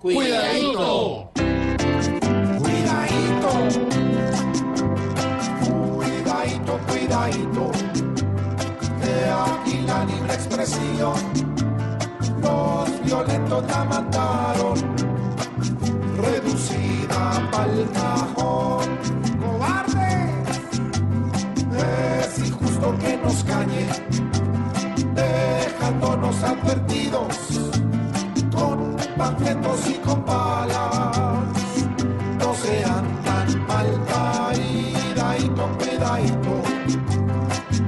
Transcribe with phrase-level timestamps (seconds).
[0.00, 1.30] Cuidadito.
[2.58, 3.50] Cuidadito.
[5.94, 7.70] Cuidadito, cuidadito.
[9.02, 11.12] Que aquí la libre expresión.
[12.40, 14.78] Los violentos la mataron.
[16.16, 18.88] reducida pa'l cajón.
[19.38, 20.70] Cobardes,
[21.76, 23.86] es injusto que nos cañe,
[25.14, 27.69] dejándonos advertidos
[30.04, 31.16] con balas.
[32.38, 36.62] No sean tan mal caídito, cuidadito,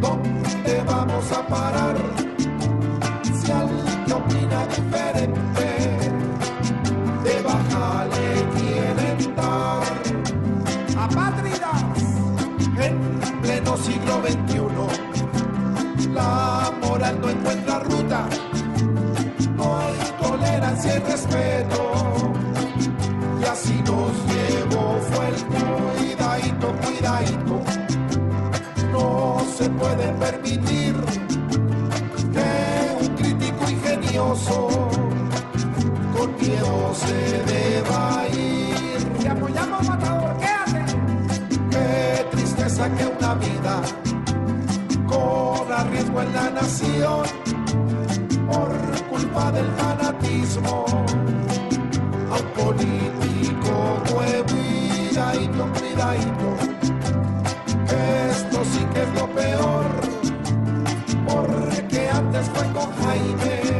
[0.00, 1.96] ¿dónde vamos a parar?
[3.22, 5.30] Si alguien opina diferente.
[13.80, 16.10] siglo XXI.
[16.12, 18.28] La moral no encuentra ruta,
[19.56, 20.94] no hay tolerancia
[26.60, 27.62] cuidadito, cuidadito.
[28.92, 30.94] No se puede permitir
[32.32, 34.68] que un crítico ingenioso
[36.16, 39.18] con miedo se deba ir.
[39.20, 40.84] Te apoyamos, matador, quédate.
[41.70, 43.82] Qué tristeza que una vida
[45.06, 47.22] corra riesgo en la nación
[48.50, 50.89] por culpa del fanatismo.
[55.30, 56.56] Cuidadito, cuidadito,
[58.30, 59.86] esto sí que es lo peor,
[61.26, 63.79] porque antes fue con Jaime